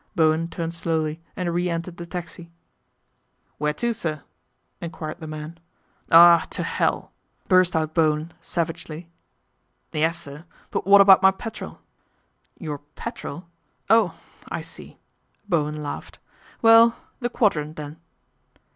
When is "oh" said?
6.11-6.41, 13.91-14.17